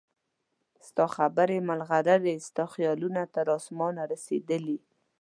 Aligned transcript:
ستا 0.87 1.05
خبرې 1.15 1.57
مرغلرې 1.69 2.35
ستا 2.47 2.65
خیالونه 2.73 3.21
تر 3.35 3.47
اسمانه 3.57 4.03
رسیدلي 4.13 4.77